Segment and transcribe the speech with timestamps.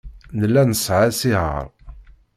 [0.39, 1.65] Nella nesɛa asihaṛ.